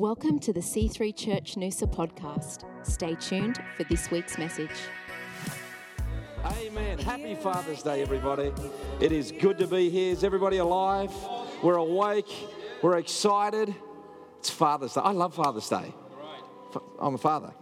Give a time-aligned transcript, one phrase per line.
[0.00, 2.64] Welcome to the C3 Church Noosa podcast.
[2.86, 4.70] Stay tuned for this week's message.
[6.42, 6.98] Amen.
[6.98, 8.50] Happy Father's Day, everybody.
[8.98, 10.12] It is good to be here.
[10.12, 11.12] Is everybody alive?
[11.62, 12.30] We're awake.
[12.80, 13.74] We're excited.
[14.38, 15.02] It's Father's Day.
[15.04, 15.92] I love Father's Day.
[16.98, 17.52] I'm a father.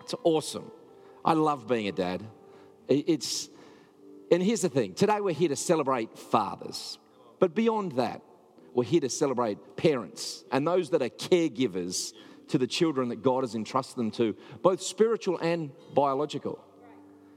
[0.00, 0.72] It's awesome.
[1.24, 2.26] I love being a dad.
[2.88, 3.48] It's,
[4.32, 6.98] and here's the thing today we're here to celebrate fathers.
[7.38, 8.22] But beyond that,
[8.80, 12.14] we're here to celebrate parents and those that are caregivers
[12.48, 16.58] to the children that God has entrusted them to, both spiritual and biological.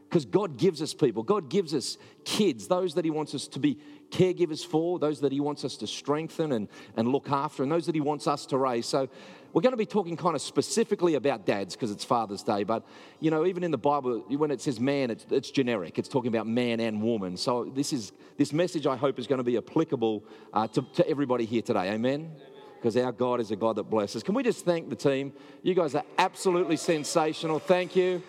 [0.07, 3.59] Because God gives us people, God gives us kids, those that He wants us to
[3.59, 3.77] be
[4.09, 7.87] caregivers for, those that He wants us to strengthen and, and look after, and those
[7.87, 8.85] that He wants us to raise.
[8.85, 9.09] So,
[9.53, 12.83] we're going to be talking kind of specifically about dads because it's Father's Day, but
[13.19, 15.99] you know, even in the Bible, when it says man, it's, it's generic.
[15.99, 17.37] It's talking about man and woman.
[17.37, 21.07] So, this, is, this message, I hope, is going to be applicable uh, to, to
[21.07, 21.91] everybody here today.
[21.91, 22.31] Amen?
[22.75, 24.23] Because our God is a God that blesses.
[24.23, 25.31] Can we just thank the team?
[25.61, 27.59] You guys are absolutely sensational.
[27.59, 28.21] Thank you.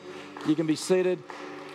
[0.46, 1.22] You can be seated.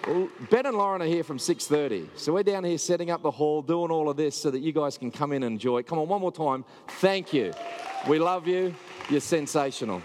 [0.06, 2.08] Ben and Lauren are here from 6.30.
[2.16, 4.72] So we're down here setting up the hall, doing all of this so that you
[4.72, 5.88] guys can come in and enjoy it.
[5.88, 6.66] Come on, one more time.
[7.00, 7.54] Thank you.
[8.08, 8.74] We love you.
[9.10, 10.02] You're sensational.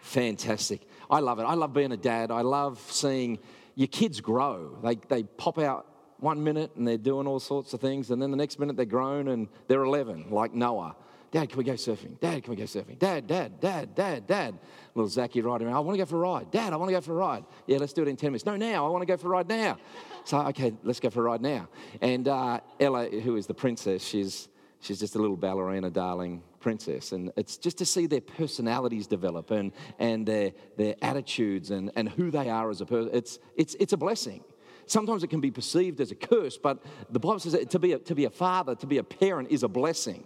[0.00, 0.82] Fantastic.
[1.10, 1.42] I love it.
[1.42, 2.30] I love being a dad.
[2.30, 3.38] I love seeing
[3.74, 4.78] your kids grow.
[4.82, 5.86] They, they pop out
[6.18, 8.84] one minute and they're doing all sorts of things, and then the next minute they're
[8.84, 10.96] grown and they're 11, like Noah.
[11.30, 12.18] Dad, can we go surfing?
[12.20, 12.98] Dad, can we go surfing?
[12.98, 14.58] Dad, dad, dad, dad, dad.
[14.94, 15.76] Little Zachy riding around.
[15.76, 16.50] I want to go for a ride.
[16.50, 17.44] Dad, I want to go for a ride.
[17.66, 18.46] Yeah, let's do it in 10 minutes.
[18.46, 18.86] No, now.
[18.86, 19.76] I want to go for a ride now.
[20.24, 21.68] So, okay, let's go for a ride now.
[22.00, 24.48] And uh, Ella, who is the princess, she's,
[24.80, 27.12] she's just a little ballerina, darling princess.
[27.12, 32.08] And it's just to see their personalities develop and, and their, their attitudes and, and
[32.08, 33.10] who they are as a person.
[33.12, 34.42] It's, it's, it's a blessing.
[34.86, 37.98] Sometimes it can be perceived as a curse, but the Bible says to be a,
[37.98, 40.24] to be a father, to be a parent is a blessing.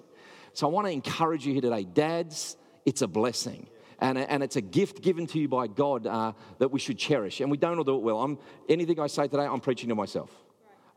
[0.52, 1.84] So I want to encourage you here today.
[1.84, 3.68] Dads, it's a blessing.
[4.00, 7.40] And, and it's a gift given to you by God uh, that we should cherish.
[7.40, 8.20] And we don't all do it well.
[8.20, 8.36] I'm,
[8.68, 10.30] anything I say today, I'm preaching to myself.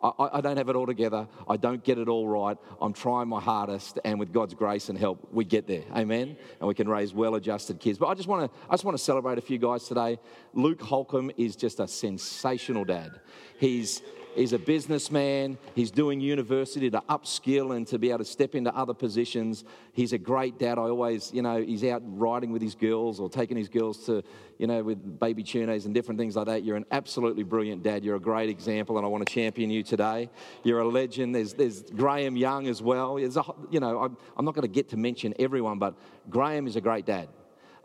[0.01, 1.27] I, I don't have it all together.
[1.47, 2.57] I don't get it all right.
[2.81, 5.83] I'm trying my hardest, and with God's grace and help, we get there.
[5.95, 6.35] Amen.
[6.59, 7.97] And we can raise well-adjusted kids.
[7.97, 10.19] But I just want to, I just want to celebrate a few guys today.
[10.53, 13.19] Luke Holcomb is just a sensational dad.
[13.59, 14.01] He's
[14.35, 15.57] He's a businessman.
[15.75, 19.63] He's doing university to upskill and to be able to step into other positions.
[19.93, 20.77] He's a great dad.
[20.77, 24.23] I always, you know, he's out riding with his girls or taking his girls to,
[24.57, 26.63] you know, with baby tunas and different things like that.
[26.63, 28.03] You're an absolutely brilliant dad.
[28.03, 30.29] You're a great example, and I want to champion you today.
[30.63, 31.33] You're a legend.
[31.33, 33.17] There's, there's Graham Young as well.
[33.17, 35.95] A, you know, I'm, I'm not going to get to mention everyone, but
[36.29, 37.29] Graham is a great dad.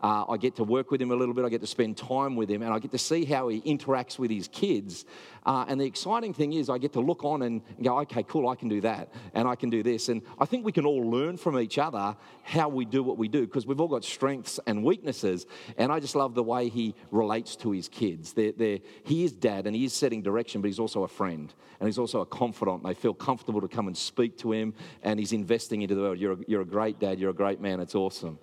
[0.01, 1.45] Uh, I get to work with him a little bit.
[1.45, 4.17] I get to spend time with him, and I get to see how he interacts
[4.17, 5.05] with his kids.
[5.45, 8.49] Uh, and the exciting thing is, I get to look on and go, okay, cool,
[8.49, 10.09] I can do that, and I can do this.
[10.09, 13.27] And I think we can all learn from each other how we do what we
[13.27, 15.45] do because we've all got strengths and weaknesses.
[15.77, 18.33] And I just love the way he relates to his kids.
[18.33, 21.53] They're, they're, he is dad, and he is setting direction, but he's also a friend,
[21.79, 22.83] and he's also a confidant.
[22.83, 24.73] They feel comfortable to come and speak to him,
[25.03, 26.19] and he's investing into the world.
[26.19, 27.19] You're a, you're a great dad.
[27.19, 27.79] You're a great man.
[27.79, 28.39] It's awesome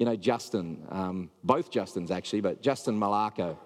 [0.00, 3.58] you know, Justin, um, both Justins actually, but Justin Malacco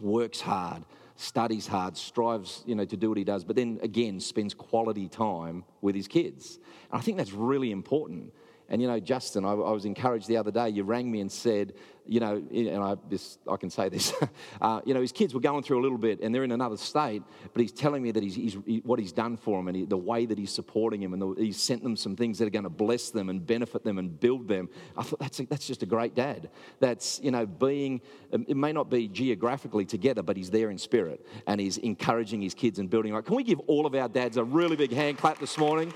[0.00, 0.82] works hard,
[1.16, 5.06] studies hard, strives, you know, to do what he does, but then again spends quality
[5.06, 6.58] time with his kids.
[6.90, 8.32] And I think that's really important.
[8.68, 10.70] And you know, Justin, I, I, was encouraged the other day.
[10.70, 14.12] You rang me and said, you know, and I, this, I can say this,
[14.60, 16.76] uh, you know, his kids were going through a little bit and they're in another
[16.76, 17.22] state,
[17.52, 19.84] but he's telling me that he's, he's he, what he's done for them and he,
[19.84, 22.50] the way that he's supporting them and the, he's sent them some things that are
[22.50, 24.68] going to bless them and benefit them and build them.
[24.96, 26.50] I thought that's, a, that's just a great dad.
[26.80, 28.00] That's, you know, being,
[28.32, 32.42] um, it may not be geographically together, but he's there in spirit and he's encouraging
[32.42, 33.12] his kids and building.
[33.12, 35.92] Like, can we give all of our dads a really big hand clap this morning?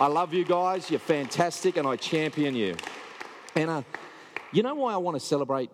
[0.00, 0.88] I love you guys.
[0.92, 2.76] You're fantastic and I champion you.
[3.56, 3.82] And, uh,
[4.52, 5.72] you know why I want to celebrate,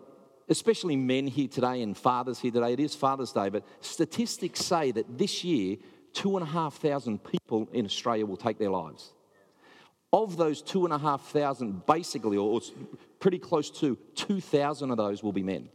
[0.49, 2.73] especially men here today and fathers here today?
[2.73, 5.77] It is Father's Day, but statistics say that this year,
[6.15, 9.13] two and a half thousand people in Australia will take their lives.
[10.11, 12.63] Of those two and a half thousand, basically, or
[13.21, 15.69] pretty close to 2,000 of those will be men.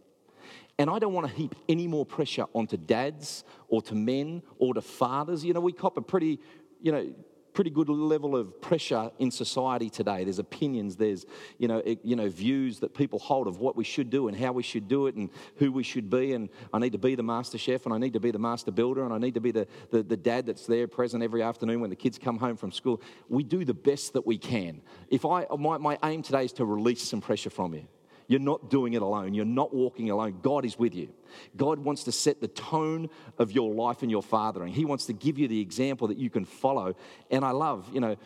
[0.79, 4.73] And I don't want to heap any more pressure onto dads or to men or
[4.73, 5.45] to fathers.
[5.45, 6.39] You know, we cop a pretty,
[6.81, 7.13] you know,
[7.53, 10.23] pretty good level of pressure in society today.
[10.23, 11.25] There's opinions, there's
[11.57, 14.51] you know, you know views that people hold of what we should do and how
[14.51, 16.33] we should do it and who we should be.
[16.33, 18.71] And I need to be the master chef and I need to be the master
[18.71, 21.81] builder and I need to be the, the, the dad that's there present every afternoon
[21.81, 23.01] when the kids come home from school.
[23.27, 24.81] We do the best that we can.
[25.09, 27.87] If I, my, my aim today is to release some pressure from you.
[28.29, 29.33] You're not doing it alone.
[29.33, 30.37] You're not walking alone.
[30.43, 31.09] God is with you.
[31.57, 33.09] God wants to set the tone
[33.39, 34.71] of your life and your fathering.
[34.71, 36.95] He wants to give you the example that you can follow.
[37.31, 38.17] And I love, you know,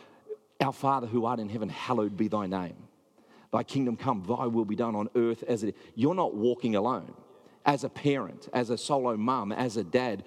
[0.60, 2.76] our Father who art in heaven, hallowed be thy name.
[3.54, 5.74] Thy kingdom come, thy will be done on earth as it is.
[5.96, 7.14] You're not walking alone.
[7.66, 10.26] As a parent, as a solo mum, as a dad,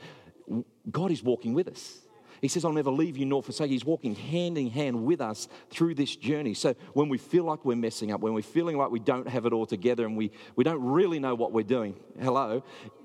[0.90, 1.99] God is walking with us.
[2.41, 3.71] He says, I'll never leave you nor forsake.
[3.71, 6.55] He's walking hand in hand with us through this journey.
[6.55, 9.47] So when we feel like we're messing up, when we're feeling like we don't have
[9.47, 12.65] it all together and we, we don't really know what we're doing, hello,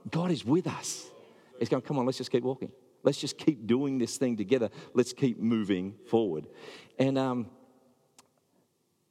[0.10, 1.07] God is with us.
[1.60, 2.72] He's going, come on, let's just keep walking.
[3.04, 4.69] Let's just keep doing this thing together.
[4.94, 6.48] Let's keep moving forward.
[7.00, 7.48] And, um,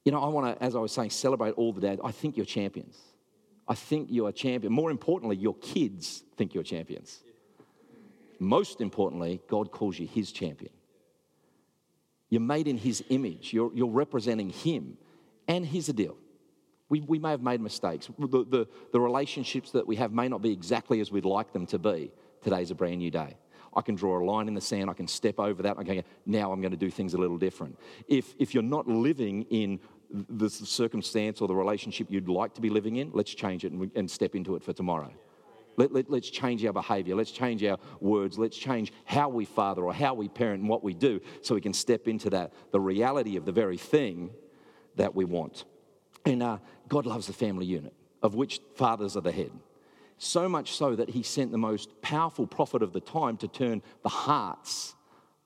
[0.05, 2.01] you know, I want to, as I was saying, celebrate all the dads.
[2.03, 2.97] I think you're champions.
[3.67, 4.73] I think you're a champion.
[4.73, 7.21] More importantly, your kids think you're champions
[8.41, 10.73] most importantly, God calls you his champion.
[12.29, 14.97] You're made in his image, you're, you're representing him.
[15.47, 16.17] And here's the deal
[16.89, 18.09] we, we may have made mistakes.
[18.17, 21.67] The, the, the relationships that we have may not be exactly as we'd like them
[21.67, 22.11] to be.
[22.41, 23.37] Today's a brand new day.
[23.75, 26.51] I can draw a line in the sand, I can step over that, okay, now
[26.51, 27.77] I'm going to do things a little different.
[28.07, 29.79] If, if you're not living in
[30.11, 33.91] the circumstance or the relationship you'd like to be living in, let's change it and,
[33.95, 35.13] and step into it for tomorrow.
[35.77, 37.15] Let, let, let's change our behavior.
[37.15, 38.37] Let's change our words.
[38.37, 41.61] Let's change how we father or how we parent and what we do so we
[41.61, 44.31] can step into that, the reality of the very thing
[44.95, 45.65] that we want.
[46.25, 46.57] And uh,
[46.87, 49.51] God loves the family unit, of which fathers are the head.
[50.17, 53.81] So much so that he sent the most powerful prophet of the time to turn
[54.03, 54.95] the hearts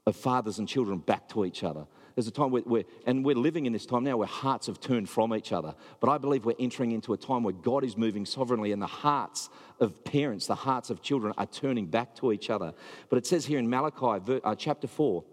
[0.05, 1.87] of fathers and children back to each other.
[2.15, 4.79] There's a time where, where, and we're living in this time now where hearts have
[4.79, 5.75] turned from each other.
[5.99, 8.87] But I believe we're entering into a time where God is moving sovereignly and the
[8.87, 9.49] hearts
[9.81, 12.73] of parents, the hearts of children are turning back to each other.
[13.09, 15.23] But it says here in Malachi uh, chapter 4,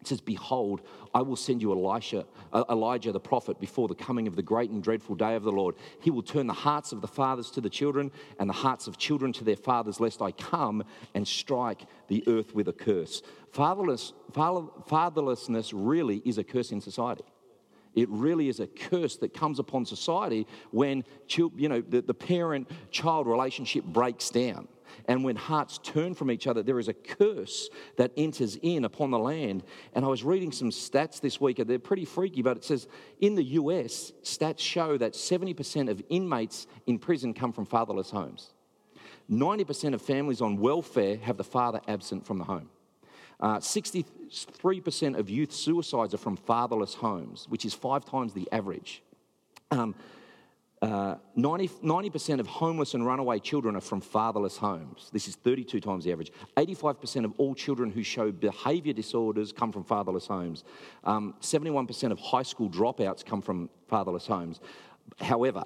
[0.00, 0.82] it says, Behold,
[1.14, 4.70] I will send you Elisha, uh, Elijah the prophet before the coming of the great
[4.70, 5.74] and dreadful day of the Lord.
[6.00, 8.98] He will turn the hearts of the fathers to the children and the hearts of
[8.98, 10.84] children to their fathers, lest I come
[11.14, 13.22] and strike the earth with a curse.
[13.52, 17.24] Fatherless, father, fatherlessness really is a curse in society.
[17.94, 21.04] It really is a curse that comes upon society when
[21.34, 24.68] you know, the, the parent child relationship breaks down.
[25.06, 29.10] And when hearts turn from each other, there is a curse that enters in upon
[29.10, 29.62] the land.
[29.94, 32.88] And I was reading some stats this week, and they're pretty freaky, but it says
[33.20, 38.50] in the US, stats show that 70% of inmates in prison come from fatherless homes.
[39.30, 42.68] 90% of families on welfare have the father absent from the home.
[43.38, 49.02] Uh, 63% of youth suicides are from fatherless homes, which is five times the average.
[49.70, 49.94] Um,
[50.82, 55.08] uh, 90, percent of homeless and runaway children are from fatherless homes.
[55.12, 56.32] This is 32 times the average.
[56.56, 60.64] 85% of all children who show behavior disorders come from fatherless homes.
[61.04, 64.60] Um, 71% of high school dropouts come from fatherless homes.
[65.18, 65.64] However,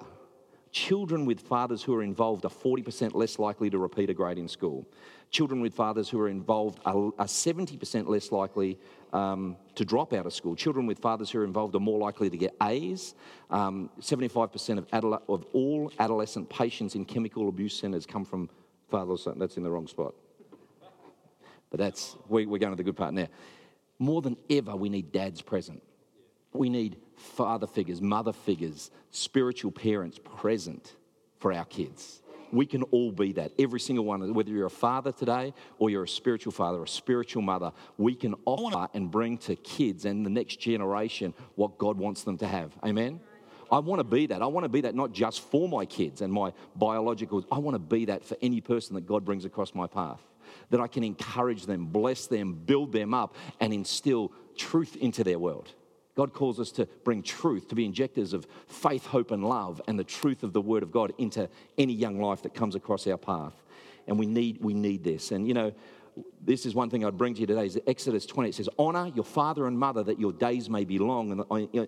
[0.71, 4.47] children with fathers who are involved are 40% less likely to repeat a grade in
[4.47, 4.87] school.
[5.29, 8.77] Children with fathers who are involved are, are 70% less likely
[9.13, 10.55] um, to drop out of school.
[10.55, 13.15] Children with fathers who are involved are more likely to get A's.
[13.49, 18.49] Um, 75% of, adole- of all adolescent patients in chemical abuse centres come from
[18.89, 19.27] fathers.
[19.37, 20.13] That's in the wrong spot.
[21.69, 23.27] But that's, we, we're going to the good part now.
[23.99, 25.81] More than ever, we need dads present.
[26.53, 30.95] We need father figures, mother figures, spiritual parents present
[31.39, 32.21] for our kids.
[32.51, 33.53] We can all be that.
[33.57, 37.41] Every single one, whether you're a father today or you're a spiritual father, a spiritual
[37.41, 42.23] mother, we can offer and bring to kids and the next generation what God wants
[42.23, 42.73] them to have.
[42.83, 43.21] Amen?
[43.71, 44.41] I want to be that.
[44.41, 47.75] I want to be that not just for my kids and my biological, I want
[47.75, 50.19] to be that for any person that God brings across my path.
[50.71, 55.39] That I can encourage them, bless them, build them up, and instill truth into their
[55.39, 55.71] world.
[56.15, 59.97] God calls us to bring truth, to be injectors of faith, hope, and love, and
[59.97, 63.17] the truth of the Word of God into any young life that comes across our
[63.17, 63.53] path.
[64.07, 65.31] And we need, we need this.
[65.31, 65.71] And you know,
[66.43, 68.49] this is one thing I'd bring to you today is Exodus 20.
[68.49, 71.45] It says, Honor your father and mother that your days may be long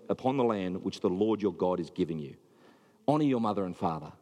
[0.08, 2.34] upon the land which the Lord your God is giving you.
[3.06, 4.12] Honor your mother and father.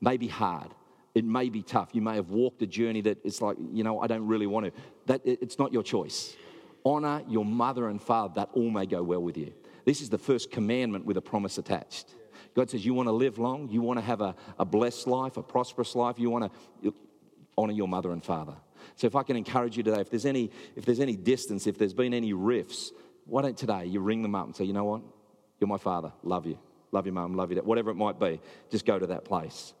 [0.00, 0.70] May be hard.
[1.14, 1.90] It may be tough.
[1.92, 4.66] You may have walked a journey that it's like, you know, I don't really want
[4.66, 4.72] to.
[5.06, 6.34] That, it's not your choice.
[6.84, 9.52] Honor your mother and father that all may go well with you.
[9.84, 12.14] This is the first commandment with a promise attached.
[12.54, 13.68] God says, You want to live long?
[13.68, 16.18] You want to have a, a blessed life, a prosperous life?
[16.18, 16.94] You want to
[17.56, 18.54] honor your mother and father.
[18.96, 21.78] So, if I can encourage you today, if there's any, if there's any distance, if
[21.78, 22.92] there's been any rifts,
[23.26, 25.02] why don't today you ring them up and say, You know what?
[25.60, 26.12] You're my father.
[26.22, 26.58] Love you.
[26.92, 27.34] Love your mum.
[27.34, 27.56] Love you.
[27.56, 27.64] Dad.
[27.64, 29.74] Whatever it might be, just go to that place.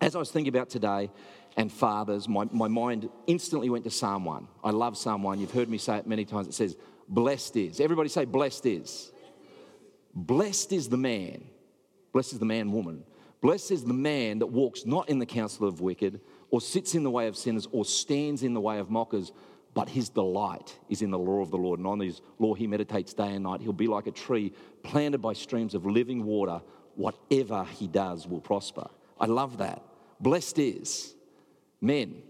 [0.00, 1.10] As I was thinking about today,
[1.56, 4.48] and fathers, my, my mind instantly went to Psalm 1.
[4.64, 5.38] I love Psalm 1.
[5.38, 6.48] You've heard me say it many times.
[6.48, 6.76] It says,
[7.08, 7.80] Blessed is.
[7.80, 9.12] Everybody say, Blessed is.
[10.14, 11.44] Blessed is the man.
[12.12, 13.04] Blessed is the man, woman.
[13.40, 17.02] Blessed is the man that walks not in the counsel of wicked, or sits in
[17.02, 19.32] the way of sinners, or stands in the way of mockers,
[19.74, 21.78] but his delight is in the law of the Lord.
[21.78, 23.62] And on his law he meditates day and night.
[23.62, 26.60] He'll be like a tree planted by streams of living water
[26.94, 28.86] whatever he does will prosper.
[29.18, 29.82] I love that.
[30.20, 31.14] Blessed is
[31.82, 32.22] men.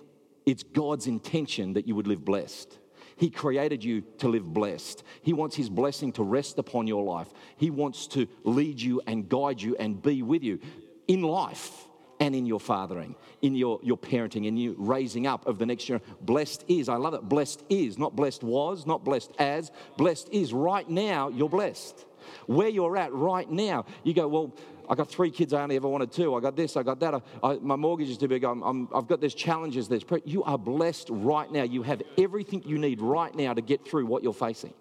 [0.47, 2.79] It's God's intention that you would live blessed.
[3.17, 5.05] He created you to live blessed.
[5.23, 7.29] He wants His blessing to rest upon your life.
[7.57, 10.59] He wants to lead you and guide you and be with you
[11.07, 11.87] in life
[12.19, 15.85] and in your fathering, in your, your parenting, in you raising up of the next
[15.85, 16.15] generation.
[16.21, 17.23] Blessed is, I love it.
[17.23, 19.71] Blessed is, not blessed was, not blessed as.
[19.97, 20.53] Blessed is.
[20.53, 22.05] Right now, you're blessed.
[22.47, 24.55] Where you're at right now, you go, well,
[24.89, 26.35] I got three kids, I only ever wanted two.
[26.35, 27.15] I got this, I got that.
[27.15, 28.45] I, I, my mortgage is too big.
[28.45, 29.89] i have got these challenges.
[29.89, 31.63] There's, you are blessed right now.
[31.63, 34.75] You have everything you need right now to get through what you're facing.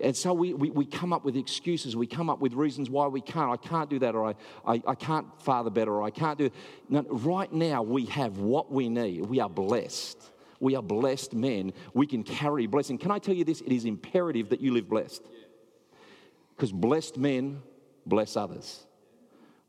[0.00, 1.94] And so we, we, we, come up with excuses.
[1.94, 3.50] We come up with reasons why we can't.
[3.50, 4.34] I can't do that, or I,
[4.66, 6.52] I, I can't father better, or I can't do it.
[7.10, 9.26] Right now, we have what we need.
[9.26, 10.18] We are blessed.
[10.60, 11.72] We are blessed men.
[11.92, 12.96] We can carry blessing.
[12.96, 13.60] Can I tell you this?
[13.60, 15.22] It is imperative that you live blessed.
[16.56, 17.62] Because blessed men
[18.06, 18.84] bless others.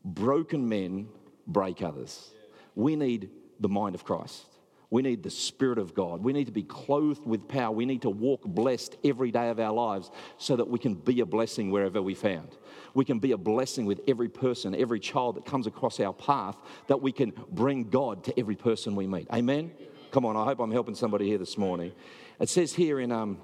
[0.04, 1.08] Broken men
[1.46, 2.30] break others.
[2.74, 4.46] We need the mind of Christ.
[4.90, 6.22] We need the Spirit of God.
[6.22, 7.72] We need to be clothed with power.
[7.72, 11.18] We need to walk blessed every day of our lives so that we can be
[11.18, 12.56] a blessing wherever we found.
[12.94, 16.56] We can be a blessing with every person, every child that comes across our path,
[16.86, 19.26] that we can bring God to every person we meet.
[19.32, 19.72] Amen?
[20.12, 21.90] Come on, I hope I'm helping somebody here this morning.
[22.38, 23.38] It says here in um,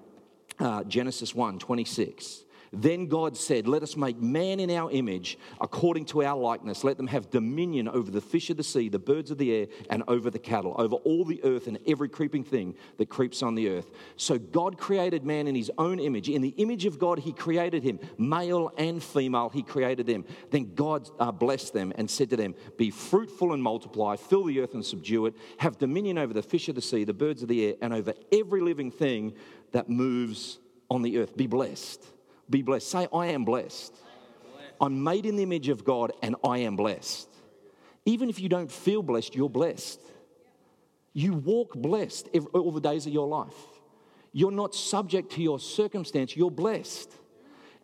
[0.61, 2.45] uh, Genesis 1 26.
[2.73, 6.85] Then God said, Let us make man in our image, according to our likeness.
[6.85, 9.67] Let them have dominion over the fish of the sea, the birds of the air,
[9.91, 13.57] and over the cattle, over all the earth and every creeping thing that creeps on
[13.57, 13.91] the earth.
[14.17, 16.29] So God created man in his own image.
[16.29, 17.99] In the image of God, he created him.
[18.19, 20.25] Male and female, he created them.
[20.51, 24.61] Then God uh, blessed them and said to them, Be fruitful and multiply, fill the
[24.61, 27.49] earth and subdue it, have dominion over the fish of the sea, the birds of
[27.49, 29.35] the air, and over every living thing
[29.73, 31.37] that moves on the earth.
[31.37, 32.05] Be blessed.
[32.51, 32.91] Be blessed.
[32.91, 33.95] Say, I am blessed.
[34.81, 37.29] I'm made in the image of God and I am blessed.
[38.05, 40.01] Even if you don't feel blessed, you're blessed.
[41.13, 43.55] You walk blessed all the days of your life.
[44.33, 47.13] You're not subject to your circumstance, you're blessed.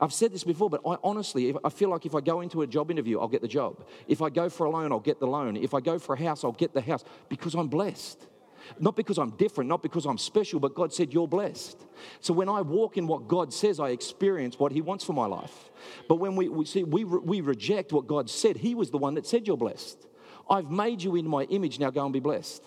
[0.01, 2.67] I've said this before, but I honestly, I feel like if I go into a
[2.67, 3.85] job interview, I'll get the job.
[4.07, 5.57] If I go for a loan, I'll get the loan.
[5.57, 8.27] If I go for a house, I'll get the house because I'm blessed.
[8.79, 11.79] Not because I'm different, not because I'm special, but God said, You're blessed.
[12.21, 15.27] So when I walk in what God says, I experience what He wants for my
[15.27, 15.71] life.
[16.09, 19.15] But when we, we see, we, we reject what God said, He was the one
[19.15, 20.07] that said, You're blessed.
[20.49, 22.63] I've made you in my image, now go and be blessed.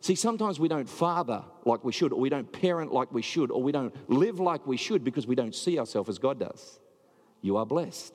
[0.00, 3.50] See, sometimes we don't father like we should, or we don't parent like we should,
[3.50, 6.78] or we don't live like we should because we don't see ourselves as God does.
[7.40, 8.14] You are blessed.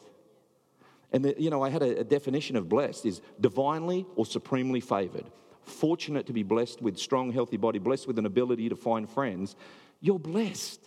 [1.11, 4.79] And, the, you know, I had a, a definition of blessed is divinely or supremely
[4.79, 5.25] favored
[5.65, 9.55] fortunate to be blessed with strong, healthy body, blessed with an ability to find friends,
[10.01, 10.81] you're blessed.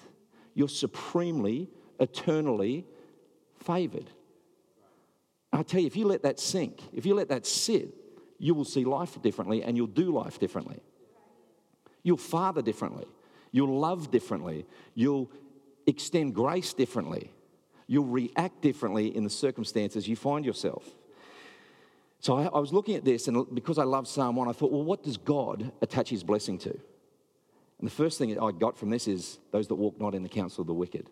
[0.55, 1.69] You're supremely,
[2.01, 2.87] eternally
[3.63, 4.11] favored.
[5.53, 7.95] I tell you, if you let that sink, if you let that sit,
[8.39, 10.81] you will see life differently and you'll do life differently.
[12.03, 13.07] You'll father differently.
[13.53, 14.67] You'll love differently.
[14.95, 15.31] You'll
[15.87, 17.33] extend grace differently.
[17.87, 20.85] You'll react differently in the circumstances you find yourself.
[22.21, 24.73] So I, I, was looking at this, and because I love Psalm 1, I thought,
[24.73, 26.71] well, what does God attach his blessing to?
[26.71, 30.29] And the first thing I got from this is those that walk not in the
[30.29, 31.11] counsel of the wicked.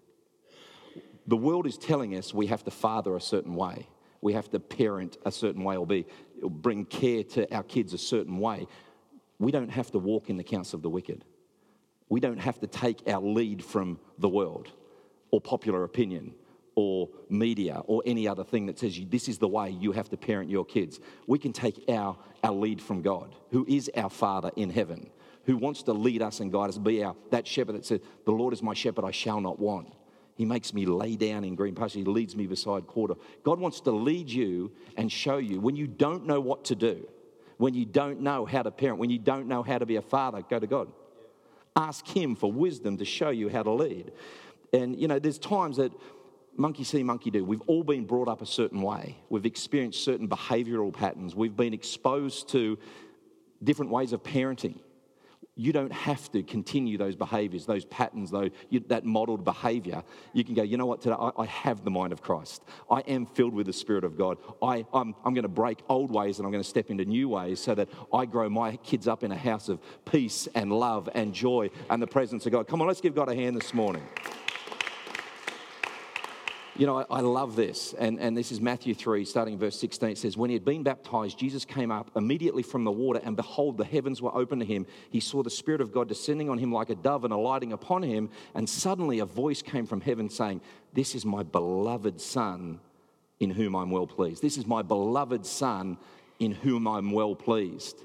[1.26, 3.87] The world is telling us we have to father a certain way,
[4.20, 6.06] we have to parent a certain way, or be,
[6.42, 8.66] or bring care to our kids a certain way.
[9.38, 11.25] We don't have to walk in the counsel of the wicked.
[12.08, 14.68] We don't have to take our lead from the world
[15.30, 16.34] or popular opinion
[16.76, 20.16] or media or any other thing that says this is the way you have to
[20.16, 21.00] parent your kids.
[21.26, 25.11] We can take our, our lead from God, who is our Father in heaven,
[25.45, 28.33] who wants to lead us and guide us, be our that shepherd that said, The
[28.33, 29.93] Lord is my shepherd, I shall not want.
[30.37, 32.00] He makes me lay down in green pastures.
[32.00, 33.14] He leads me beside quarter.
[33.45, 37.07] God wants to lead you and show you when you don't know what to do,
[37.59, 40.02] when you don't know how to parent, when you don't know how to be a
[40.02, 40.88] father, go to God.
[41.76, 44.12] Ask Him for wisdom to show you how to lead.
[44.73, 45.93] And, you know, there's times that
[46.56, 47.44] monkey see, monkey do.
[47.44, 49.16] We've all been brought up a certain way.
[49.28, 51.34] We've experienced certain behavioral patterns.
[51.34, 52.78] We've been exposed to
[53.62, 54.78] different ways of parenting.
[55.56, 58.50] You don't have to continue those behaviors, those patterns, though,
[58.88, 60.02] that modeled behavior.
[60.32, 62.64] You can go, you know what, today I, I, have the mind of Christ.
[62.90, 64.38] I am filled with the Spirit of God.
[64.61, 67.28] I, I'm, I'm going to break old ways and I'm going to step into new
[67.28, 71.08] ways so that I grow my kids up in a house of peace and love
[71.14, 72.66] and joy and the presence of God.
[72.66, 74.02] Come on, let's give God a hand this morning.
[76.76, 77.95] You know, I, I, love this.
[78.00, 80.09] And, and this is Matthew 3, starting verse 16.
[80.09, 83.37] It says, When he had been baptized, Jesus came up immediately from the water, and
[83.37, 84.85] behold, the heavens were open to him.
[85.11, 88.02] He saw the Spirit of God descending on him like a dove and alighting upon
[88.02, 88.28] him.
[88.57, 90.62] And suddenly a voice came from heaven saying,
[90.93, 92.81] This is my beloved Son,
[93.38, 94.43] in whom I'm well pleased.
[94.43, 95.97] This is my beloved Son
[96.40, 98.02] in whom I'm well pleased.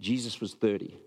[0.00, 0.98] Jesus was 30.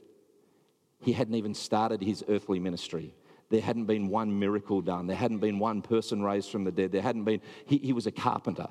[1.01, 3.13] He hadn't even started his earthly ministry.
[3.53, 5.05] There hadn't been one miracle done.
[5.05, 6.91] There hadn't been one person raised from the dead.
[6.91, 8.65] There hadn't been, he, he was a carpenter.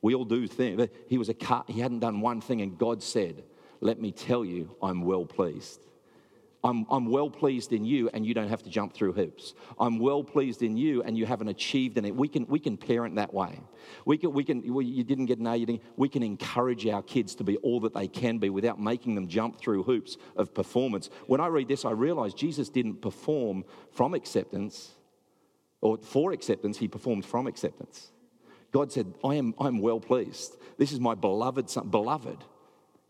[0.00, 0.76] We all do things.
[0.76, 3.42] But he was a car, he hadn't done one thing, and God said,
[3.80, 5.80] Let me tell you, I'm well pleased.
[6.64, 9.52] I'm, I'm well pleased in you and you don't have to jump through hoops.
[9.78, 12.16] I'm well pleased in you and you haven't achieved anything.
[12.16, 13.60] We can, we can parent that way.
[14.06, 16.86] We can, we can, we, you didn't get an A, you didn't, we can encourage
[16.86, 20.16] our kids to be all that they can be without making them jump through hoops
[20.36, 21.10] of performance.
[21.26, 24.92] When I read this, I realize Jesus didn't perform from acceptance
[25.82, 28.10] or for acceptance, he performed from acceptance.
[28.72, 30.56] God said, I am I'm well pleased.
[30.78, 32.38] This is my beloved son, beloved.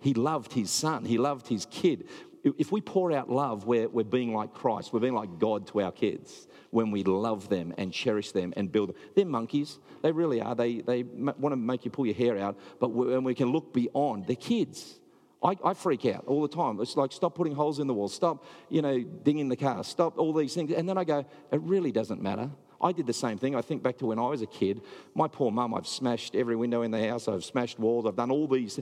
[0.01, 2.09] He loved his son, he loved his kid
[2.45, 4.93] if we pour out love, we're, we're being like Christ.
[4.93, 8.71] We're being like God to our kids when we love them and cherish them and
[8.71, 8.97] build them.
[9.17, 9.79] They're monkeys.
[10.03, 10.55] They really are.
[10.55, 13.73] They, they want to make you pull your hair out, but when we can look
[13.73, 15.01] beyond, they're kids.
[15.43, 16.81] I, I, freak out all the time.
[16.81, 18.09] It's like, stop putting holes in the wall.
[18.09, 19.85] Stop, you know, dinging the car.
[19.85, 20.73] Stop all these things.
[20.73, 22.51] And then I go, it really doesn't matter.
[22.81, 23.55] I did the same thing.
[23.55, 24.81] I think back to when I was a kid.
[25.15, 27.29] My poor mum, I've smashed every window in the house.
[27.29, 28.07] I've smashed walls.
[28.07, 28.81] I've done all these.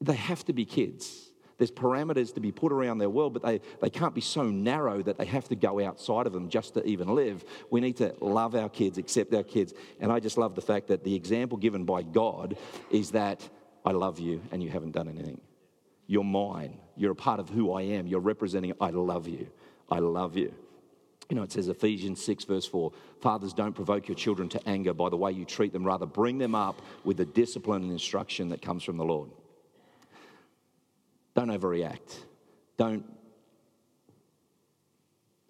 [0.00, 1.30] They have to be kids.
[1.58, 5.02] There's parameters to be put around their world, but they, they can't be so narrow
[5.02, 7.44] that they have to go outside of them just to even live.
[7.70, 9.72] We need to love our kids, accept our kids.
[10.00, 12.56] And I just love the fact that the example given by God
[12.90, 13.48] is that
[13.84, 15.40] I love you and you haven't done anything.
[16.06, 16.78] You're mine.
[16.96, 18.06] You're a part of who I am.
[18.06, 19.48] You're representing, I love you.
[19.90, 20.52] I love you.
[21.30, 24.92] You know, it says Ephesians 6, verse 4 Fathers, don't provoke your children to anger
[24.92, 25.84] by the way you treat them.
[25.84, 29.30] Rather, bring them up with the discipline and instruction that comes from the Lord.
[31.34, 32.24] Don't overreact.
[32.76, 33.04] Don't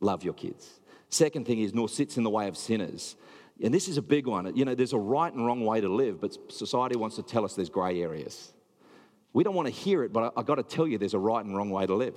[0.01, 0.81] love your kids.
[1.09, 3.17] Second thing is, nor sits in the way of sinners.
[3.63, 4.55] And this is a big one.
[4.57, 7.45] You know, there's a right and wrong way to live, but society wants to tell
[7.45, 8.53] us there's grey areas.
[9.33, 11.45] We don't want to hear it, but I've got to tell you there's a right
[11.45, 12.17] and wrong way to live.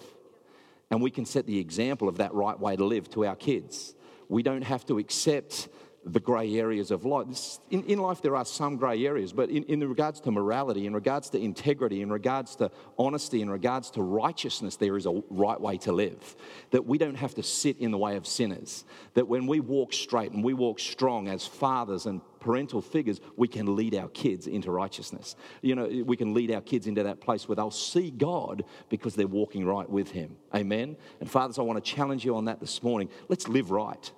[0.90, 3.94] And we can set the example of that right way to live to our kids.
[4.30, 5.68] We don't have to accept
[6.14, 7.60] the grey areas of life.
[7.70, 10.94] In, in, life, there are some grey areas, but in, in regards to morality, in
[10.94, 15.60] regards to integrity, in regards to honesty, in regards to righteousness, there is a right
[15.60, 16.36] way to live.
[16.72, 18.86] That we don't have to sit in the way of sinners.
[19.16, 23.48] That when we walk straight and we walk strong as fathers and parental figures, we
[23.48, 25.36] can lead our kids into righteousness.
[25.62, 29.16] You know, we can lead our kids into that place where they'll see God because
[29.16, 30.38] they're walking right with Him.
[30.56, 30.96] Amen?
[31.20, 33.10] And fathers, I want to challenge you on that this morning.
[33.28, 34.12] Let's live right.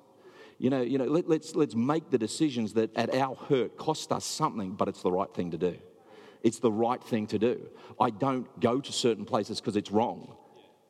[0.59, 4.11] You know, you know let, let's, let's make the decisions that at our hurt cost
[4.11, 5.77] us something, but it's the right thing to do.
[6.43, 7.67] It's the right thing to do.
[7.99, 10.35] I don't go to certain places because it's wrong.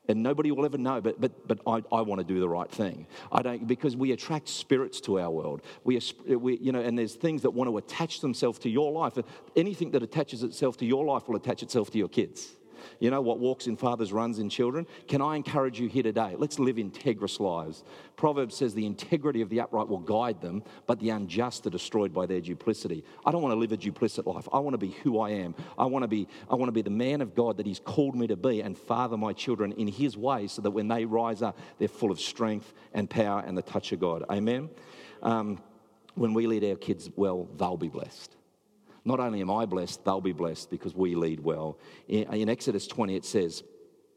[0.08, 2.70] And nobody will ever know, but, but, but I, I want to do the right
[2.70, 3.06] thing.
[3.32, 5.62] I don't, because we attract spirits to our world.
[5.84, 9.20] We, we, you know, and there's things that want to attach themselves to your life.
[9.56, 12.50] Anything that attaches itself to your life will attach itself to your kids.
[13.00, 14.88] You know what walks in fathers runs in children?
[15.08, 16.36] Can I encourage you here today?
[16.38, 17.84] Let's live integrous lives.
[18.16, 22.14] Proverbs says the integrity of the upright will guide them, but the unjust are destroyed
[22.14, 23.04] by their duplicity.
[23.26, 24.48] I don't want to live a duplicit life.
[24.52, 25.56] I want to be who I am.
[25.78, 28.16] I want to be, I want to be the man of God that He's called
[28.16, 31.42] me to be and father my children in His way so that when they rise
[31.42, 34.24] up, they're full of strength and power and the touch of God.
[34.30, 34.70] Amen.
[35.22, 35.62] Um,
[36.16, 38.36] when we lead our kids well, they'll be blessed.
[39.06, 41.78] Not only am I blessed, they'll be blessed because we lead well.
[42.08, 43.64] In, Exodus 20, it says,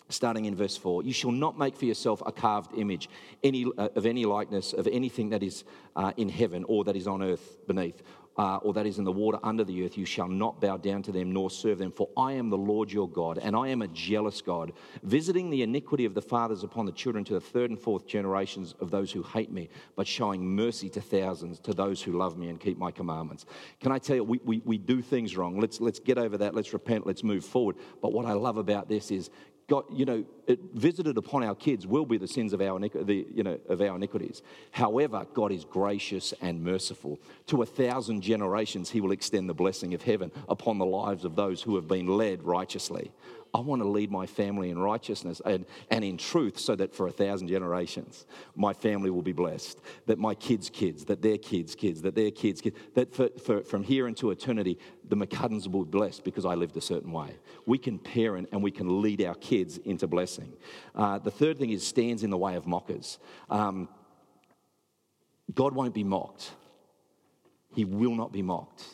[0.08, 3.08] starting in verse 4 you shall not make for yourself a carved image
[3.42, 5.64] any, uh, of any likeness of anything that is
[5.96, 8.02] uh, in heaven or that is on earth beneath
[8.36, 11.02] uh, or that is in the water under the earth, you shall not bow down
[11.02, 11.92] to them nor serve them.
[11.92, 15.62] For I am the Lord your God, and I am a jealous God, visiting the
[15.62, 19.12] iniquity of the fathers upon the children to the third and fourth generations of those
[19.12, 22.78] who hate me, but showing mercy to thousands, to those who love me and keep
[22.78, 23.46] my commandments.
[23.80, 25.60] Can I tell you, we, we, we do things wrong.
[25.60, 26.54] Let's, let's get over that.
[26.54, 27.06] Let's repent.
[27.06, 27.76] Let's move forward.
[28.00, 29.30] But what I love about this is
[29.72, 33.26] God, you know, it visited upon our kids will be the sins of our, the,
[33.32, 34.42] you know, of our iniquities.
[34.70, 37.18] However, God is gracious and merciful.
[37.46, 41.36] To a thousand generations, He will extend the blessing of heaven upon the lives of
[41.36, 43.12] those who have been led righteously.
[43.54, 47.06] I want to lead my family in righteousness and, and in truth so that for
[47.06, 49.78] a thousand generations, my family will be blessed.
[50.04, 53.62] That my kids' kids, that their kids' kids, that their kids' kids, that for, for,
[53.62, 54.78] from here into eternity,
[55.12, 57.36] the McCuddens will be blessed because I lived a certain way.
[57.66, 60.54] We can parent and we can lead our kids into blessing.
[60.94, 63.18] Uh, the third thing is stands in the way of mockers.
[63.50, 63.90] Um,
[65.54, 66.52] God won't be mocked,
[67.74, 68.84] He will not be mocked.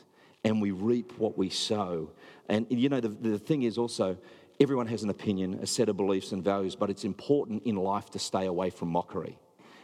[0.43, 2.11] And we reap what we sow.
[2.49, 4.19] And you know, the, the thing is also,
[4.61, 8.11] Everyone has an opinion, a set of beliefs and values, but it's important in life
[8.11, 9.39] to stay away from mockery.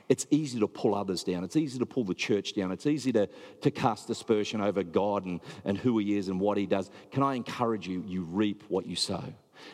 [0.08, 1.44] It's easy to pull others down.
[1.44, 2.72] It's easy to pull the church down.
[2.72, 3.28] It's easy to,
[3.62, 6.90] to cast dispersion over God and, and who He is and what He does.
[7.10, 8.04] Can I encourage you?
[8.06, 9.24] You reap what you sow.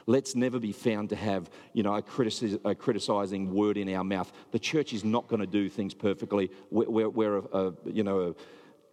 [0.06, 4.04] Let's never be found to have, you know, a, criticis- a criticizing word in our
[4.04, 4.30] mouth.
[4.52, 6.50] The church is not going to do things perfectly.
[6.70, 8.34] We're, we're, we're a, a, you know,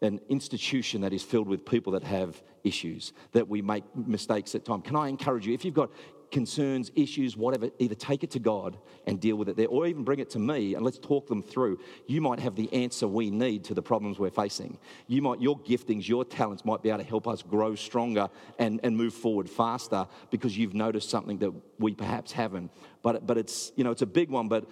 [0.02, 4.56] a, an institution that is filled with people that have issues, that we make mistakes
[4.56, 4.84] at times.
[4.86, 5.54] Can I encourage you?
[5.54, 5.90] If you've got
[6.32, 10.04] concerns, issues, whatever, either take it to God and deal with it there, or even
[10.04, 11.80] bring it to me and let's talk them through.
[12.06, 14.78] You might have the answer we need to the problems we're facing.
[15.08, 18.80] You might, your giftings, your talents might be able to help us grow stronger and,
[18.84, 22.72] and move forward faster because you've noticed something that we perhaps haven't.
[23.04, 24.70] But, but it's, you know, it's a big one, but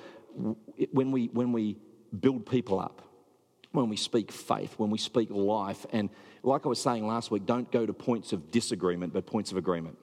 [0.91, 1.77] when we, when we
[2.19, 3.01] build people up,
[3.71, 6.09] when we speak faith, when we speak life, and
[6.43, 9.57] like I was saying last week, don't go to points of disagreement, but points of
[9.57, 9.97] agreement.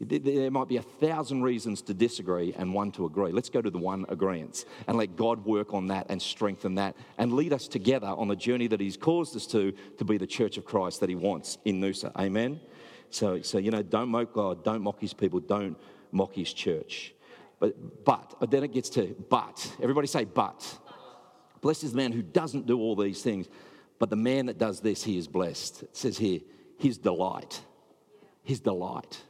[0.00, 3.32] There might be a thousand reasons to disagree and one to agree.
[3.32, 6.96] Let's go to the one agreement and let God work on that and strengthen that
[7.18, 10.26] and lead us together on the journey that He's caused us to, to be the
[10.26, 12.12] church of Christ that He wants in Noosa.
[12.18, 12.60] Amen?
[13.10, 15.76] So, so you know, don't mock God, don't mock His people, don't
[16.12, 17.14] mock His church.
[17.58, 19.70] But, but, but then it gets to but.
[19.82, 20.78] Everybody say but.
[21.60, 23.48] Blessed is the man who doesn't do all these things,
[23.98, 25.82] but the man that does this, he is blessed.
[25.82, 26.40] It says here,
[26.78, 27.60] his delight.
[28.42, 29.22] His delight.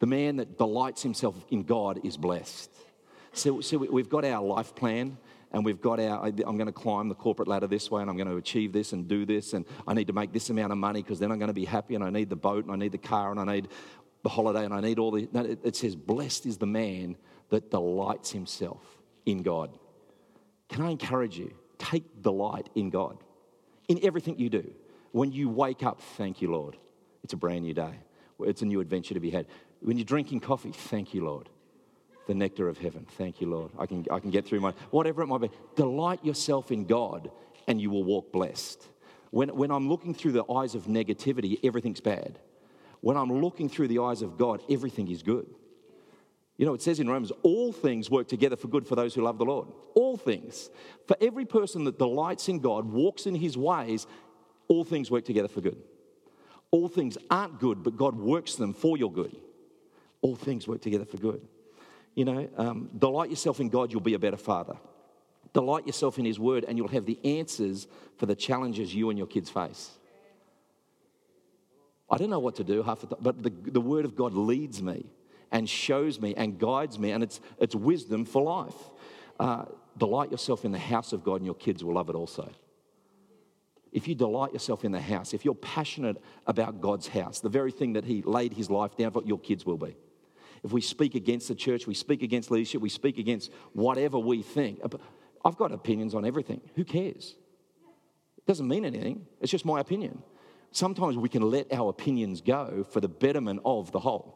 [0.00, 2.70] The man that delights himself in God is blessed.
[3.32, 5.18] So, so we've got our life plan
[5.52, 8.16] and we've got our, I'm going to climb the corporate ladder this way and I'm
[8.16, 10.78] going to achieve this and do this and I need to make this amount of
[10.78, 12.76] money because then I'm going to be happy and I need the boat and I
[12.76, 13.68] need the car and I need
[14.22, 15.28] the holiday and I need all the.
[15.32, 17.16] No, it, it says, blessed is the man
[17.50, 18.82] that delights himself
[19.26, 19.70] in God.
[20.68, 21.52] Can I encourage you?
[21.78, 23.18] Take delight in God,
[23.88, 24.70] in everything you do.
[25.12, 26.76] When you wake up, thank you, Lord.
[27.24, 27.94] It's a brand new day.
[28.40, 29.46] It's a new adventure to be had.
[29.80, 31.48] When you're drinking coffee, thank you, Lord.
[32.26, 33.06] The nectar of heaven.
[33.16, 33.70] Thank you, Lord.
[33.78, 35.50] I can, I can get through my, whatever it might be.
[35.76, 37.30] Delight yourself in God
[37.66, 38.86] and you will walk blessed.
[39.30, 42.38] When, when I'm looking through the eyes of negativity, everything's bad.
[43.00, 45.48] When I'm looking through the eyes of God, everything is good.
[46.56, 49.22] You know, it says in Romans, all things work together for good for those who
[49.22, 49.68] love the Lord.
[49.94, 50.70] All things.
[51.06, 54.06] For every person that delights in God, walks in his ways,
[54.66, 55.80] all things work together for good.
[56.72, 59.36] All things aren't good, but God works them for your good
[60.20, 61.40] all things work together for good.
[62.14, 64.76] You know, um, delight yourself in God, you'll be a better father.
[65.52, 69.18] Delight yourself in His Word, and you'll have the answers for the challenges you and
[69.18, 69.90] your kids face.
[72.10, 74.34] I don't know what to do half the time, but the, the Word of God
[74.34, 75.06] leads me
[75.50, 78.74] and shows me and guides me, and it's, it's wisdom for life.
[79.38, 82.50] Uh, delight yourself in the house of God, and your kids will love it also.
[83.92, 87.70] If you delight yourself in the house, if you're passionate about God's house, the very
[87.70, 89.96] thing that He laid His life down for, your kids will be.
[90.62, 94.42] If we speak against the church, we speak against leadership, we speak against whatever we
[94.42, 94.80] think.
[95.44, 96.60] I've got opinions on everything.
[96.74, 97.36] Who cares?
[98.36, 100.22] It doesn't mean anything, it's just my opinion.
[100.70, 104.34] Sometimes we can let our opinions go for the betterment of the whole.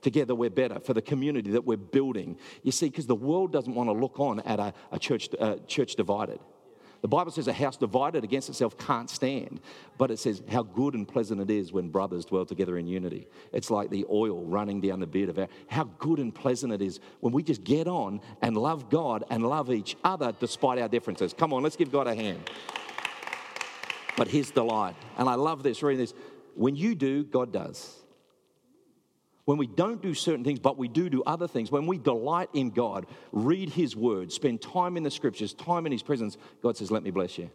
[0.00, 2.38] Together we're better for the community that we're building.
[2.62, 5.56] You see, because the world doesn't want to look on at a, a church, uh,
[5.66, 6.38] church divided.
[7.00, 9.60] The Bible says a house divided against itself can't stand,
[9.98, 13.28] but it says how good and pleasant it is when brothers dwell together in unity.
[13.52, 15.48] It's like the oil running down the beard of our.
[15.68, 19.46] How good and pleasant it is when we just get on and love God and
[19.46, 21.32] love each other despite our differences.
[21.32, 22.50] Come on, let's give God a hand.
[24.16, 26.14] But His delight, and I love this reading this.
[26.54, 27.94] When you do, God does
[29.48, 32.50] when we don't do certain things, but we do do other things, when we delight
[32.52, 36.76] in God, read His word, spend time in the scriptures, time in His presence, God
[36.76, 37.48] says, Let me bless you.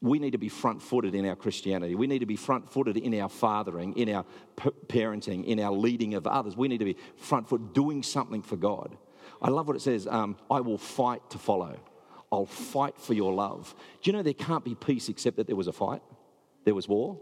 [0.00, 1.96] We need to be front footed in our Christianity.
[1.96, 4.24] We need to be front footed in our fathering, in our
[4.56, 6.56] parenting, in our leading of others.
[6.56, 8.96] We need to be front foot doing something for God.
[9.42, 11.76] I love what it says um, I will fight to follow.
[12.30, 13.74] I'll fight for your love.
[14.00, 16.02] Do you know there can't be peace except that there was a fight?
[16.64, 17.18] There was war.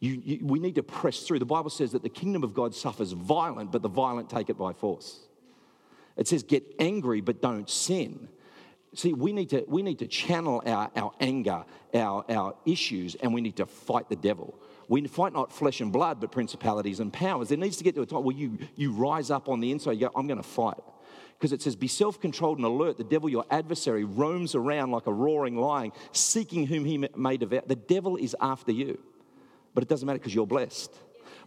[0.00, 1.38] You, you, we need to press through.
[1.38, 4.56] The Bible says that the kingdom of God suffers violent, but the violent take it
[4.56, 5.20] by force.
[6.16, 8.28] It says, get angry, but don't sin.
[8.94, 13.32] See, we need to, we need to channel our, our anger, our, our issues, and
[13.32, 14.58] we need to fight the devil.
[14.88, 17.50] We fight not flesh and blood, but principalities and powers.
[17.50, 19.92] There needs to get to a time where you, you rise up on the inside,
[19.92, 20.82] you go, I'm going to fight.
[21.38, 22.98] Because it says, Be self controlled and alert.
[22.98, 27.62] The devil, your adversary, roams around like a roaring lion, seeking whom he may devour.
[27.66, 28.98] The devil is after you.
[29.74, 30.92] But it doesn't matter because you're blessed.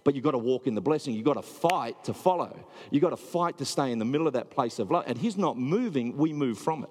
[0.04, 1.14] But you've got to walk in the blessing.
[1.14, 2.68] You've got to fight to follow.
[2.92, 5.06] You've got to fight to stay in the middle of that place of love.
[5.08, 6.90] And He's not moving, we move from it.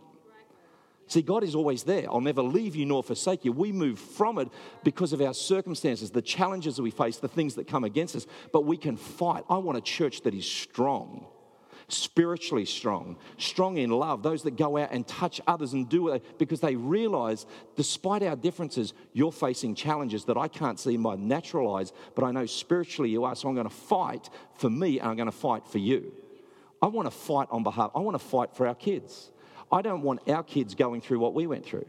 [1.09, 2.07] See, God is always there.
[2.11, 3.53] I'll never leave you nor forsake you.
[3.53, 4.49] We move from it
[4.83, 8.27] because of our circumstances, the challenges that we face, the things that come against us.
[8.51, 9.45] But we can fight.
[9.51, 11.27] I want a church that is strong
[11.93, 16.39] spiritually strong, strong in love, those that go out and touch others and do it
[16.39, 21.17] because they realize, despite our differences, you're facing challenges that I can't see in my
[21.17, 23.35] natural eyes, but I know spiritually you are.
[23.35, 26.13] So I'm going to fight for me and I'm going to fight for you.
[26.81, 29.31] I want to fight on behalf, I want to fight for our kids.
[29.71, 31.87] I don't want our kids going through what we went through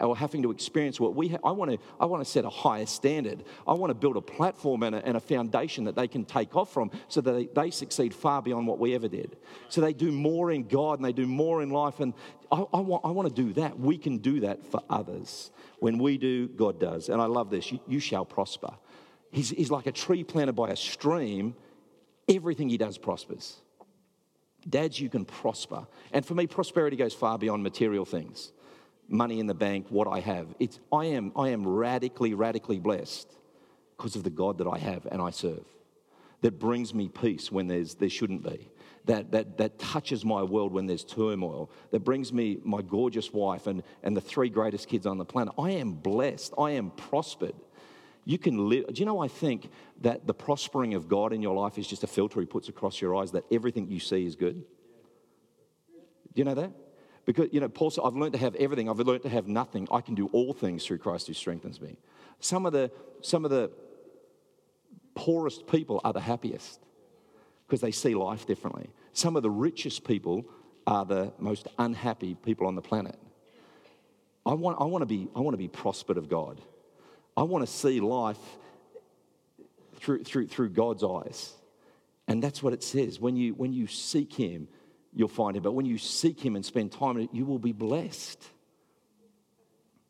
[0.00, 1.40] or having to experience what we have.
[1.44, 3.44] I want to, I want to set a higher standard.
[3.66, 6.56] I want to build a platform and a, and a foundation that they can take
[6.56, 9.36] off from so that they, they, succeed far beyond what we ever did.
[9.68, 12.00] So they do more in God and they do more in life.
[12.00, 12.14] And
[12.50, 13.78] I, I want, I want to do that.
[13.78, 15.50] We can do that for others.
[15.78, 17.08] When we do, God does.
[17.08, 18.74] And I love this you, you shall prosper.
[19.30, 21.54] He's, he's like a tree planted by a stream,
[22.28, 23.56] everything he does prospers.
[24.68, 25.86] Dads, you can prosper.
[26.12, 28.52] And for me, prosperity goes far beyond material things
[29.12, 30.48] money in the bank, what I have.
[30.58, 33.30] It's, I, am, I am radically, radically blessed
[33.96, 35.64] because of the God that I have and I serve.
[36.40, 38.70] That brings me peace when there's, there shouldn't be.
[39.04, 41.70] That, that, that touches my world when there's turmoil.
[41.90, 45.54] That brings me my gorgeous wife and, and the three greatest kids on the planet.
[45.58, 46.54] I am blessed.
[46.58, 47.54] I am prospered.
[48.24, 48.86] You can live.
[48.86, 49.70] Do you know, I think
[50.00, 53.00] that the prospering of God in your life is just a filter He puts across
[53.00, 54.64] your eyes that everything you see is good?
[56.34, 56.72] Do you know that?
[57.24, 58.88] Because, you know, Paul said, I've learned to have everything.
[58.88, 59.86] I've learned to have nothing.
[59.92, 61.96] I can do all things through Christ who strengthens me.
[62.40, 63.70] Some of the, some of the
[65.14, 66.80] poorest people are the happiest
[67.66, 68.90] because they see life differently.
[69.12, 70.44] Some of the richest people
[70.86, 73.18] are the most unhappy people on the planet.
[74.44, 76.60] I want, I want, to, be, I want to be prospered of God.
[77.36, 78.38] I want to see life
[79.96, 81.52] through, through, through God's eyes.
[82.26, 83.20] And that's what it says.
[83.20, 84.66] When you, when you seek Him,
[85.14, 85.62] you'll find him.
[85.62, 88.42] But when you seek him and spend time in it, you will be blessed.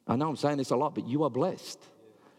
[0.07, 1.79] I know I'm saying this a lot, but you are blessed.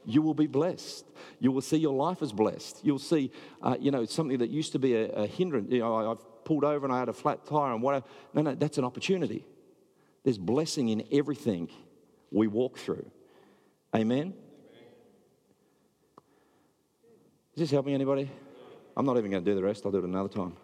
[0.06, 1.06] You will be blessed.
[1.40, 2.82] You will see your life as blessed.
[2.84, 5.72] You'll see, uh, you know, something that used to be a, a hindrance.
[5.72, 8.06] You know, I've pulled over and I had a flat tire and whatever.
[8.34, 9.46] No, no, that's an opportunity.
[10.24, 11.70] There's blessing in everything
[12.32, 13.10] we walk through.
[13.96, 14.34] Amen?
[17.54, 18.30] Is this helping anybody?
[18.98, 19.86] I'm not even going to do the rest.
[19.86, 20.58] I'll do it another time.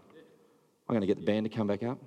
[0.89, 1.99] I'm going to get the band to come back up.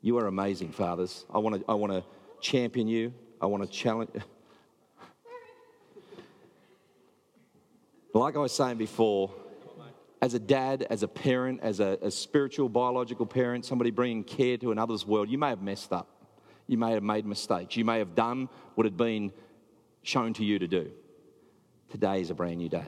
[0.00, 1.26] You are amazing, fathers.
[1.28, 2.02] I want to, I want to
[2.40, 3.12] champion you.
[3.42, 4.08] I want to challenge.
[8.14, 9.34] like I was saying before,
[10.22, 14.56] as a dad, as a parent, as a, a spiritual, biological parent, somebody bringing care
[14.56, 16.08] to another's world, you may have messed up.
[16.66, 17.76] You may have made mistakes.
[17.76, 19.30] You may have done what had been
[20.02, 20.90] shown to you to do.
[21.90, 22.86] Today is a brand new day.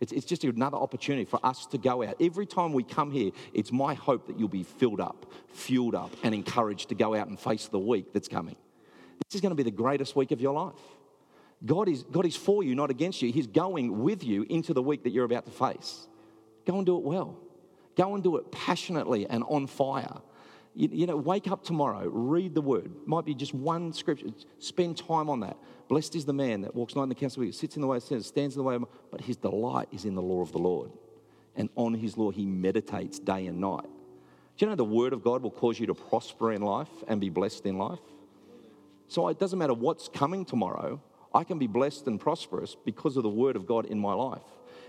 [0.00, 2.16] It's, it's just another opportunity for us to go out.
[2.20, 6.10] Every time we come here, it's my hope that you'll be filled up, fueled up,
[6.22, 8.56] and encouraged to go out and face the week that's coming.
[9.28, 10.74] This is going to be the greatest week of your life.
[11.64, 13.32] God is, God is for you, not against you.
[13.32, 16.06] He's going with you into the week that you're about to face.
[16.66, 17.38] Go and do it well.
[17.96, 20.20] Go and do it passionately and on fire.
[20.76, 22.92] You, you, know, wake up tomorrow, read the word.
[23.06, 24.26] Might be just one scripture.
[24.58, 25.56] Spend time on that.
[25.88, 27.96] Blessed is the man that walks not in the counsel of sits in the way
[27.96, 30.52] of sinners, stands in the way of, but his delight is in the law of
[30.52, 30.90] the Lord.
[31.56, 33.86] And on his law he meditates day and night.
[34.58, 37.22] Do you know the word of God will cause you to prosper in life and
[37.22, 37.98] be blessed in life?
[39.08, 41.00] So it doesn't matter what's coming tomorrow,
[41.32, 44.42] I can be blessed and prosperous because of the word of God in my life.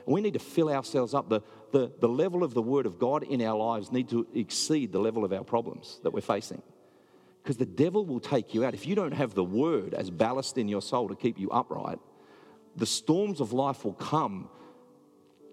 [0.07, 1.27] We need to fill ourselves up.
[1.29, 1.41] The,
[1.71, 4.99] the, the level of the Word of God in our lives need to exceed the
[4.99, 6.61] level of our problems that we're facing.
[7.43, 8.73] Because the devil will take you out.
[8.73, 11.99] If you don't have the Word as ballast in your soul to keep you upright,
[12.75, 14.49] the storms of life will come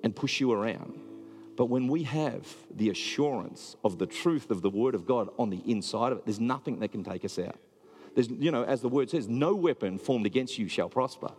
[0.04, 1.00] and push you around.
[1.56, 5.50] But when we have the assurance of the truth of the Word of God on
[5.50, 7.58] the inside of it, there's nothing that can take us out.
[8.14, 11.32] There's, you know, as the Word says, no weapon formed against you shall prosper.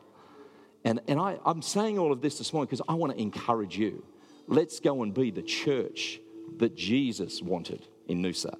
[0.86, 3.78] And, and I, I'm saying all of this this morning because I want to encourage
[3.78, 4.06] you.
[4.48, 6.19] Let's go and be the church
[6.58, 8.56] that Jesus wanted in Noosa.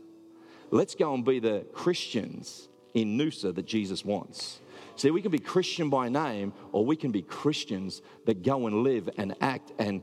[0.72, 4.60] Let's go and be the Christians in Noosa that Jesus wants.
[4.96, 8.78] See, we can be Christian by name, or we can be Christians that go and
[8.78, 10.02] live and act and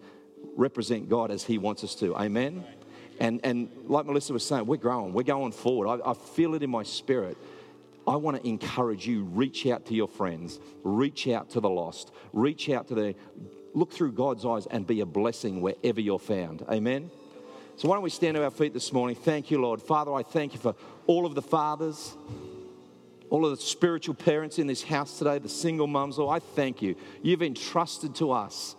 [0.57, 2.15] represent God as He wants us to.
[2.17, 2.65] Amen?
[3.19, 5.89] And, and like Melissa was saying, we're growing, we're going forward.
[5.89, 7.37] I, I feel it in my spirit
[8.07, 12.13] I want to encourage you reach out to your friends, reach out to the lost,
[12.33, 13.15] reach out to the
[13.75, 16.65] look through God's eyes and be a blessing wherever you're found.
[16.71, 17.11] Amen.
[17.77, 19.17] So why don't we stand to our feet this morning?
[19.17, 19.81] Thank you, Lord.
[19.81, 20.75] Father, I thank you for
[21.07, 22.15] all of the fathers,
[23.31, 26.37] all of the spiritual parents in this house today, the single mums, Lord.
[26.37, 26.97] I thank you.
[27.23, 28.77] You've entrusted to us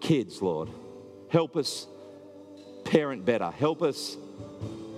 [0.00, 0.68] kids, Lord.
[1.30, 1.86] Help us
[2.84, 3.50] parent better.
[3.50, 4.16] Help us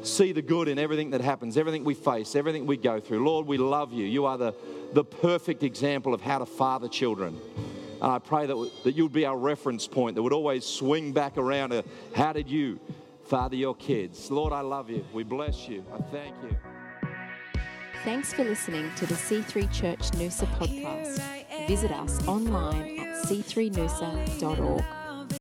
[0.03, 3.25] see the good in everything that happens, everything we face, everything we go through.
[3.25, 4.05] Lord, we love you.
[4.05, 4.55] You are the,
[4.93, 7.39] the perfect example of how to father children.
[8.01, 11.13] And I pray that, that you would be our reference point, that would always swing
[11.13, 11.85] back around to
[12.15, 12.81] how did you
[13.25, 14.31] father your kids?
[14.31, 15.05] Lord, I love you.
[15.13, 15.85] We bless you.
[15.95, 16.57] I thank you.
[18.05, 21.69] Thanks for listening to the C3 Church Noosa podcast.
[21.69, 25.02] Visit us online at c3noosa.org.